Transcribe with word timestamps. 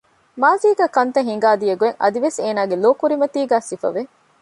މާޒީގައި 0.41 0.91
ކަންތައް 0.95 1.27
ހިނގާ 1.29 1.49
ދިޔަ 1.61 1.75
ގޮތް 1.81 1.97
އަދިވެސް 2.01 2.39
އޭނާގެ 2.43 2.75
ލޯ 2.83 2.89
ކުރިމަތީގައި 2.99 3.65
ސިފަވެ 3.69 4.01